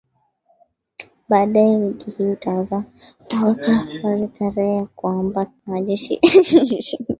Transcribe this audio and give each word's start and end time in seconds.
baadaye 1.29 1.77
wiki 1.77 2.11
hii 2.11 2.25
utaweka 2.31 2.83
wazi 4.03 4.27
tarehe 4.27 4.75
ya 4.75 4.85
kuwaondoa 4.85 5.51
majeshi 5.65 6.15
nchini 6.15 6.41
afghanistan 6.41 7.07